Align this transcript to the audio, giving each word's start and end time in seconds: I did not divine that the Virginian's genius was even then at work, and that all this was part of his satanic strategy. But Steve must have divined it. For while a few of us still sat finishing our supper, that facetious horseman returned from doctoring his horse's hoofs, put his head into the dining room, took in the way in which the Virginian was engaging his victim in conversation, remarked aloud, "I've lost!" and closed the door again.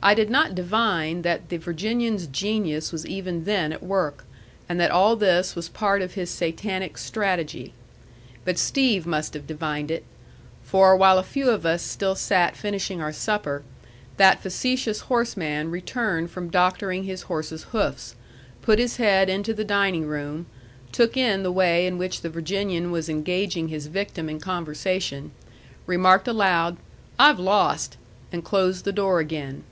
I 0.00 0.14
did 0.14 0.30
not 0.30 0.54
divine 0.54 1.22
that 1.22 1.48
the 1.48 1.56
Virginian's 1.56 2.28
genius 2.28 2.92
was 2.92 3.04
even 3.04 3.44
then 3.44 3.72
at 3.72 3.82
work, 3.82 4.24
and 4.68 4.78
that 4.78 4.92
all 4.92 5.16
this 5.16 5.56
was 5.56 5.68
part 5.68 6.02
of 6.02 6.14
his 6.14 6.30
satanic 6.30 6.96
strategy. 6.96 7.74
But 8.44 8.58
Steve 8.60 9.06
must 9.08 9.34
have 9.34 9.44
divined 9.46 9.90
it. 9.90 10.04
For 10.62 10.96
while 10.96 11.18
a 11.18 11.24
few 11.24 11.50
of 11.50 11.66
us 11.66 11.82
still 11.82 12.14
sat 12.14 12.56
finishing 12.56 13.02
our 13.02 13.12
supper, 13.12 13.64
that 14.18 14.40
facetious 14.40 15.00
horseman 15.00 15.68
returned 15.72 16.30
from 16.30 16.48
doctoring 16.48 17.02
his 17.02 17.22
horse's 17.22 17.64
hoofs, 17.64 18.14
put 18.62 18.78
his 18.78 18.96
head 18.98 19.28
into 19.28 19.52
the 19.52 19.64
dining 19.64 20.06
room, 20.06 20.46
took 20.92 21.16
in 21.16 21.42
the 21.42 21.52
way 21.52 21.88
in 21.88 21.98
which 21.98 22.20
the 22.20 22.30
Virginian 22.30 22.92
was 22.92 23.08
engaging 23.08 23.66
his 23.66 23.88
victim 23.88 24.28
in 24.30 24.38
conversation, 24.38 25.32
remarked 25.86 26.28
aloud, 26.28 26.76
"I've 27.18 27.40
lost!" 27.40 27.96
and 28.32 28.44
closed 28.44 28.84
the 28.84 28.92
door 28.92 29.18
again. 29.18 29.64